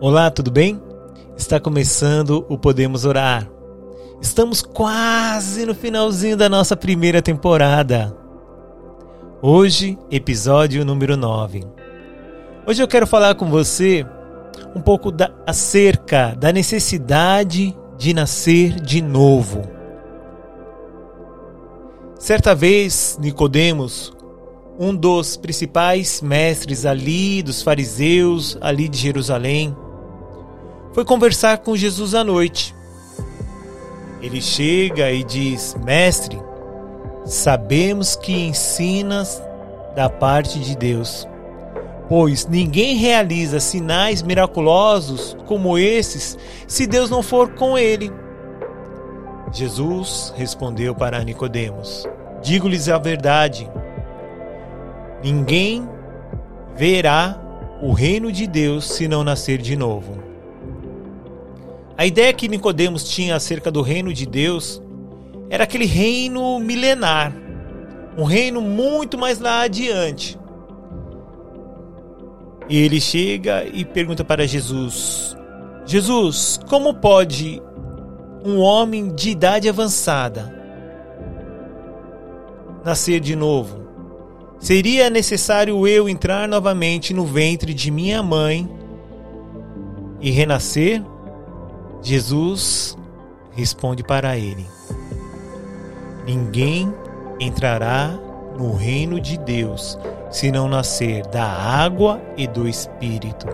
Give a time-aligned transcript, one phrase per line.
[0.00, 0.80] Olá, tudo bem?
[1.36, 3.48] Está começando o Podemos Orar.
[4.20, 8.16] Estamos quase no finalzinho da nossa primeira temporada.
[9.42, 11.64] Hoje, episódio número 9.
[12.66, 14.06] Hoje eu quero falar com você
[14.74, 19.62] um pouco da, acerca da necessidade de nascer de novo.
[22.18, 24.15] Certa vez, Nicodemos,
[24.78, 29.76] um dos principais mestres ali dos fariseus ali de Jerusalém,
[30.92, 32.74] foi conversar com Jesus à noite.
[34.20, 36.40] Ele chega e diz: Mestre,
[37.24, 39.42] sabemos que ensinas
[39.94, 41.26] da parte de Deus,
[42.08, 46.36] pois ninguém realiza sinais miraculosos como esses
[46.66, 48.12] se Deus não for com ele.
[49.52, 52.06] Jesus respondeu para Nicodemos:
[52.42, 53.70] Digo-lhes a verdade.
[55.22, 55.88] Ninguém
[56.74, 57.40] verá
[57.80, 60.18] o reino de Deus se não nascer de novo.
[61.96, 64.82] A ideia que Nicodemos tinha acerca do reino de Deus
[65.48, 67.32] era aquele reino milenar,
[68.18, 70.38] um reino muito mais lá adiante.
[72.68, 75.36] E ele chega e pergunta para Jesus:
[75.86, 77.62] Jesus, como pode
[78.44, 80.54] um homem de idade avançada
[82.84, 83.85] nascer de novo?
[84.58, 88.68] Seria necessário eu entrar novamente no ventre de minha mãe
[90.20, 91.02] e renascer?
[92.02, 92.96] Jesus
[93.52, 94.66] responde para ele:
[96.26, 96.92] Ninguém
[97.38, 98.18] entrará
[98.58, 99.98] no reino de Deus
[100.30, 103.46] se não nascer da água e do Espírito.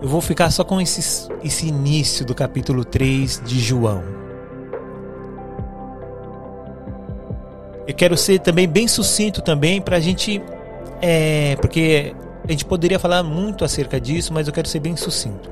[0.00, 4.25] Eu vou ficar só com esse, esse início do capítulo 3 de João.
[7.86, 10.42] Eu quero ser também bem sucinto também para a gente,
[11.00, 15.50] é, porque a gente poderia falar muito acerca disso, mas eu quero ser bem sucinto.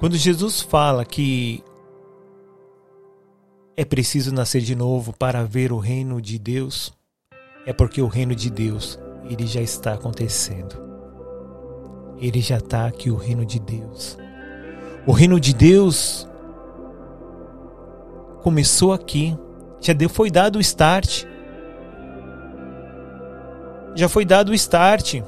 [0.00, 1.62] Quando Jesus fala que
[3.76, 6.92] é preciso nascer de novo para ver o reino de Deus,
[7.64, 10.76] é porque o reino de Deus ele já está acontecendo.
[12.18, 14.18] Ele já está aqui, o reino de Deus.
[15.06, 16.28] O reino de Deus
[18.42, 19.36] começou aqui,
[19.82, 21.26] já foi dado o start.
[23.94, 25.20] Já foi dado o start.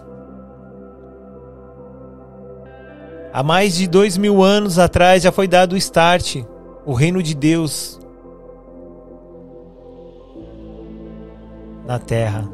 [3.32, 6.36] Há mais de dois mil anos atrás já foi dado o start,
[6.86, 7.98] o reino de Deus
[11.84, 12.48] na terra.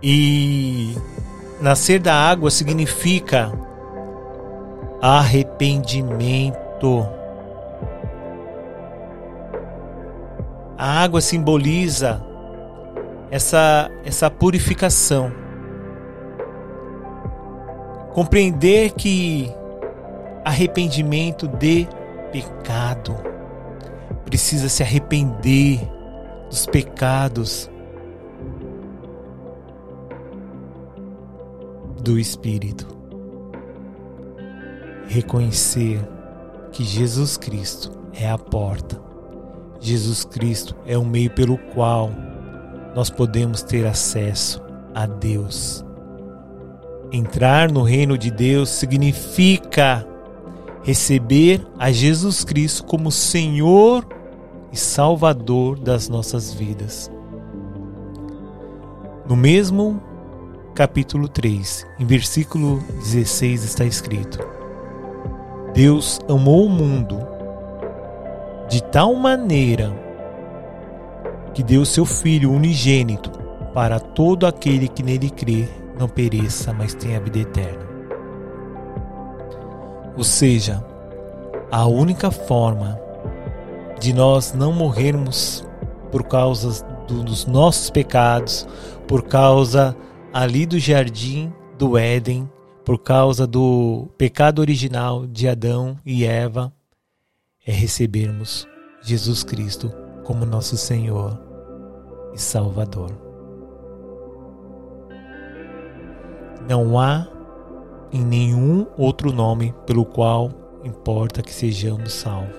[0.00, 0.94] E
[1.60, 3.52] nascer da água significa
[5.02, 7.19] arrependimento.
[10.80, 12.24] A água simboliza
[13.30, 15.30] essa, essa purificação
[18.14, 19.52] compreender que
[20.42, 21.86] arrependimento de
[22.32, 23.14] pecado
[24.24, 25.86] precisa se arrepender
[26.48, 27.70] dos pecados
[32.00, 32.88] do Espírito.
[35.08, 36.00] Reconhecer
[36.72, 39.09] que Jesus Cristo é a porta.
[39.80, 42.10] Jesus Cristo é o meio pelo qual
[42.94, 44.62] nós podemos ter acesso
[44.94, 45.84] a Deus.
[47.10, 50.06] Entrar no reino de Deus significa
[50.82, 54.06] receber a Jesus Cristo como Senhor
[54.72, 57.10] e Salvador das nossas vidas.
[59.26, 60.00] No mesmo
[60.74, 64.38] capítulo 3, em versículo 16 está escrito:
[65.74, 67.18] Deus amou o mundo
[68.70, 69.92] de tal maneira
[71.52, 73.32] que deu seu Filho unigênito
[73.74, 77.84] para todo aquele que nele crê não pereça, mas tenha vida eterna.
[80.16, 80.84] Ou seja,
[81.70, 82.98] a única forma
[83.98, 85.66] de nós não morrermos
[86.12, 88.68] por causa dos nossos pecados,
[89.08, 89.96] por causa
[90.32, 92.48] ali do jardim do Éden,
[92.84, 96.72] por causa do pecado original de Adão e Eva,
[97.66, 98.66] é recebermos
[99.02, 99.92] Jesus Cristo
[100.24, 101.38] como nosso Senhor
[102.32, 103.10] e Salvador.
[106.66, 107.26] Não há
[108.12, 110.50] em nenhum outro nome pelo qual
[110.84, 112.56] importa que sejamos salvos.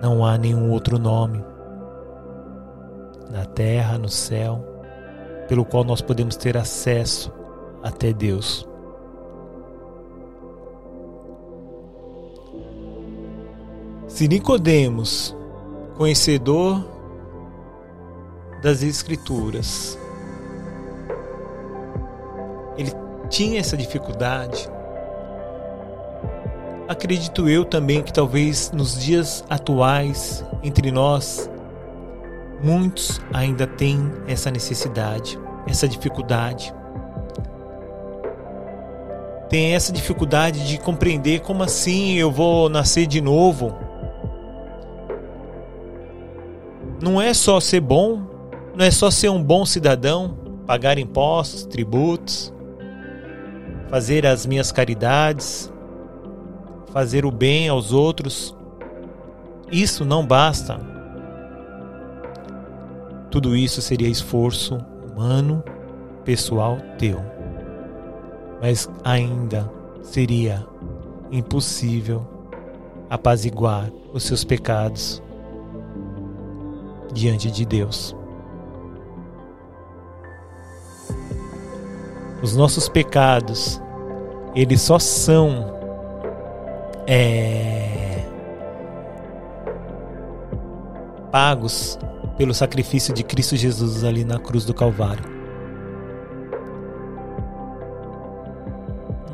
[0.00, 1.44] Não há nenhum outro nome
[3.30, 4.64] na terra, no céu,
[5.48, 7.32] pelo qual nós podemos ter acesso
[7.82, 8.68] até Deus.
[14.18, 15.32] Se Nicodemos,
[15.96, 16.84] conhecedor
[18.60, 19.96] das escrituras,
[22.76, 22.92] ele
[23.30, 24.68] tinha essa dificuldade.
[26.88, 31.48] Acredito eu também que talvez nos dias atuais, entre nós,
[32.60, 36.74] muitos ainda têm essa necessidade, essa dificuldade.
[39.48, 43.86] Tem essa dificuldade de compreender como assim eu vou nascer de novo.
[47.00, 48.22] Não é só ser bom,
[48.74, 50.36] não é só ser um bom cidadão,
[50.66, 52.52] pagar impostos, tributos,
[53.88, 55.72] fazer as minhas caridades,
[56.92, 58.54] fazer o bem aos outros.
[59.70, 60.80] Isso não basta.
[63.30, 64.78] Tudo isso seria esforço
[65.08, 65.62] humano,
[66.24, 67.20] pessoal teu.
[68.60, 69.70] Mas ainda
[70.02, 70.66] seria
[71.30, 72.26] impossível
[73.08, 75.22] apaziguar os seus pecados
[77.12, 78.14] diante de Deus.
[82.42, 83.80] Os nossos pecados,
[84.54, 85.74] eles só são
[87.06, 88.22] é,
[91.32, 91.98] pagos
[92.36, 95.24] pelo sacrifício de Cristo Jesus ali na cruz do Calvário.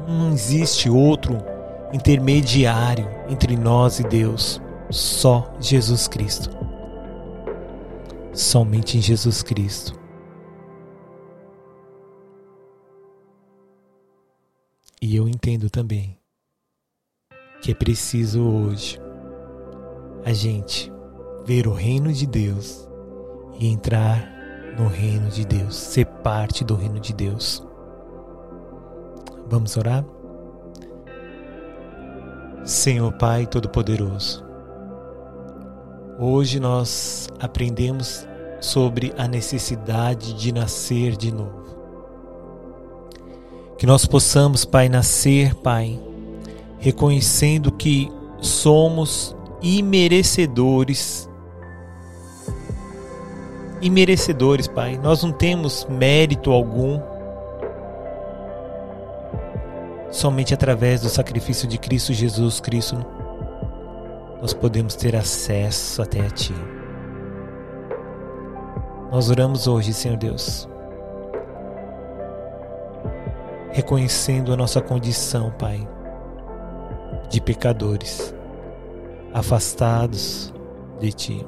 [0.09, 1.38] Não existe outro
[1.93, 4.61] intermediário entre nós e Deus,
[4.91, 6.63] só Jesus Cristo.
[8.34, 9.96] Somente em Jesus Cristo.
[15.00, 16.19] E eu entendo também
[17.62, 18.98] que é preciso hoje
[20.25, 20.92] a gente
[21.46, 22.88] ver o reino de Deus
[23.60, 24.28] e entrar
[24.76, 27.64] no reino de Deus, ser parte do reino de Deus.
[29.46, 30.04] Vamos orar?
[32.64, 34.44] Senhor Pai Todo-Poderoso,
[36.19, 38.26] hoje nós aprendemos
[38.61, 41.64] sobre a necessidade de nascer de novo.
[43.76, 46.00] Que nós possamos, Pai, nascer, Pai,
[46.78, 51.28] reconhecendo que somos imerecedores.
[53.82, 54.99] Imerecedores, Pai.
[55.02, 57.00] Nós não temos mérito algum.
[60.10, 63.05] Somente através do sacrifício de Cristo Jesus Cristo
[64.44, 66.52] nós podemos ter acesso até a Ti.
[69.11, 70.69] Nós oramos hoje, Senhor Deus,
[73.73, 75.88] reconhecendo a nossa condição, Pai
[77.31, 78.35] de pecadores,
[79.32, 80.52] afastados
[81.00, 81.46] de ti.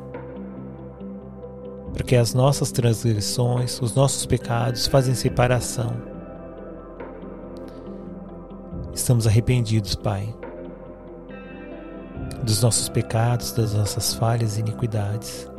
[1.92, 5.94] Porque as nossas transgressões, os nossos pecados fazem separação.
[8.94, 10.34] Estamos arrependidos, Pai,
[12.46, 15.50] dos nossos pecados, das nossas falhas e iniquidades.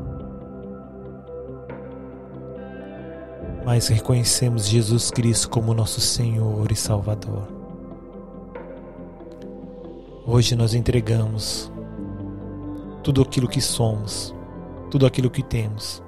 [3.66, 7.46] Mas reconhecemos Jesus Cristo como nosso Senhor e Salvador.
[10.26, 11.70] Hoje nós entregamos
[13.04, 14.34] tudo aquilo que somos,
[14.90, 16.02] tudo aquilo que temos.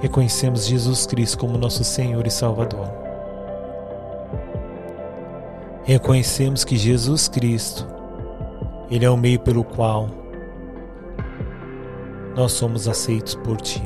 [0.00, 3.01] Reconhecemos Jesus Cristo como nosso Senhor e Salvador.
[5.84, 7.86] Reconhecemos que Jesus Cristo,
[8.90, 10.08] Ele é o meio pelo qual
[12.36, 13.82] nós somos aceitos por Ti.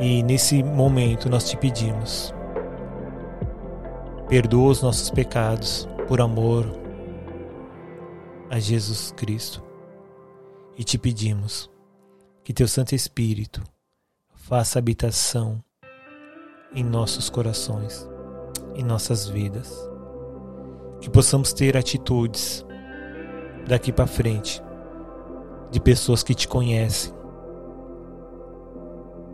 [0.00, 2.34] E nesse momento nós te pedimos
[4.32, 6.64] Perdoa os nossos pecados por amor
[8.48, 9.62] a Jesus Cristo.
[10.74, 11.70] E te pedimos
[12.42, 13.62] que teu Santo Espírito
[14.32, 15.62] faça habitação
[16.74, 18.08] em nossos corações,
[18.74, 19.72] em nossas vidas.
[21.00, 22.64] Que possamos ter atitudes
[23.66, 24.62] daqui para frente
[25.70, 27.12] de pessoas que te conhecem.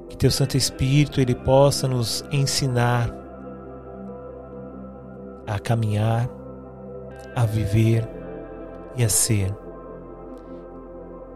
[0.08, 3.14] Que teu Santo Espírito ele possa nos ensinar
[5.46, 6.28] a caminhar,
[7.34, 8.08] a viver
[8.96, 9.54] e a ser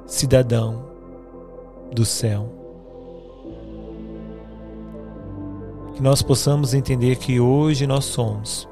[0.06, 0.84] cidadão
[1.92, 2.61] do céu.
[5.94, 8.68] Que nós possamos entender que hoje nós somos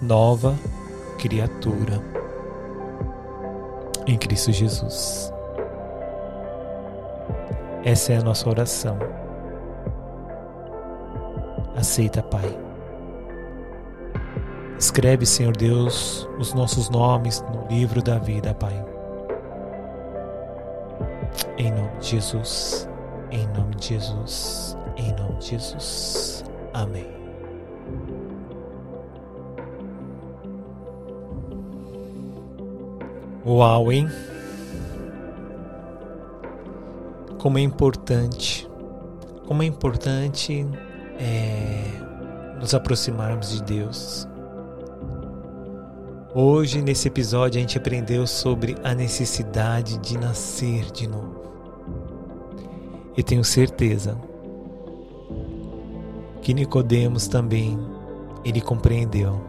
[0.00, 0.54] nova
[1.18, 2.02] criatura
[4.06, 5.32] em Cristo Jesus.
[7.84, 8.98] Essa é a nossa oração.
[11.76, 12.66] Aceita, Pai
[14.78, 18.84] Escreve, Senhor Deus, os nossos nomes no livro da vida, Pai.
[21.56, 22.86] Em nome de Jesus,
[23.30, 26.44] em nome de Jesus, em nome de Jesus.
[26.72, 27.06] Amém.
[33.44, 34.08] Uau, hein?
[37.38, 38.68] Como é importante
[39.46, 40.66] como é importante
[41.18, 44.28] é, nos aproximarmos de Deus.
[46.34, 51.45] Hoje, nesse episódio, a gente aprendeu sobre a necessidade de nascer de novo.
[53.16, 54.18] E tenho certeza
[56.42, 57.78] que Nicodemos também
[58.44, 59.40] ele compreendeu,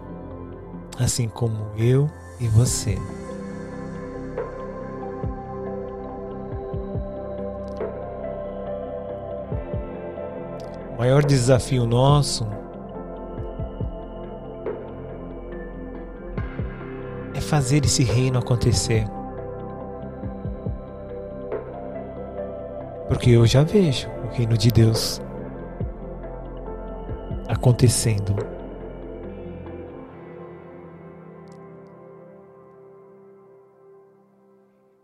[0.98, 2.10] assim como eu
[2.40, 2.98] e você.
[10.96, 12.48] O maior desafio nosso
[17.36, 19.06] é fazer esse reino acontecer.
[23.18, 25.20] Porque eu já vejo o reino de Deus
[27.48, 28.36] acontecendo.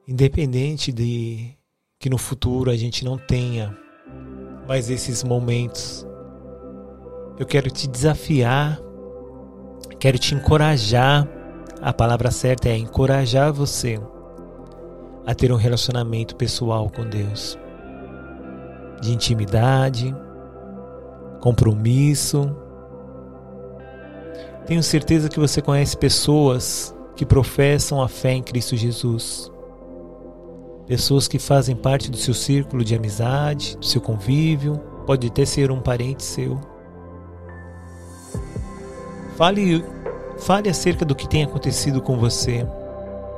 [0.08, 1.58] Independente de
[2.00, 3.76] que no futuro a gente não tenha
[4.68, 6.06] mais esses momentos,
[7.40, 8.80] eu quero te desafiar,
[10.00, 11.28] quero te encorajar.
[11.82, 14.00] A palavra certa é encorajar você
[15.26, 17.58] a ter um relacionamento pessoal com Deus,
[19.04, 20.16] de intimidade,
[21.42, 22.56] compromisso.
[24.66, 29.52] Tenho certeza que você conhece pessoas que professam a fé em Cristo Jesus.
[30.88, 35.70] Pessoas que fazem parte do seu círculo de amizade, do seu convívio, pode até ser
[35.70, 36.60] um parente seu.
[39.36, 39.84] Fale,
[40.40, 42.66] fale acerca do que tem acontecido com você,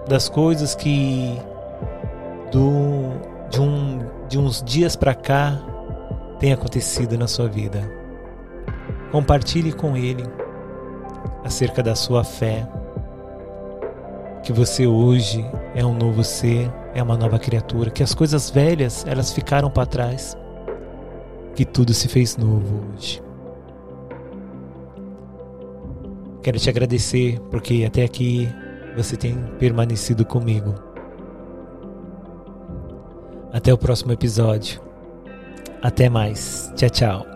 [0.07, 1.39] das coisas que
[2.51, 3.11] do,
[4.27, 5.59] de uns dias para cá
[6.39, 7.89] tem acontecido na sua vida.
[9.11, 10.23] Compartilhe com ele
[11.43, 12.67] acerca da sua fé,
[14.43, 19.05] que você hoje é um novo ser, é uma nova criatura, que as coisas velhas,
[19.07, 20.35] elas ficaram para trás,
[21.55, 23.21] que tudo se fez novo hoje.
[26.41, 28.47] Quero te agradecer porque até aqui
[28.95, 30.84] você tem permanecido comigo.
[33.55, 34.81] Até o próximo episódio.
[35.81, 36.69] Até mais.
[36.75, 37.34] Tchau, tchau.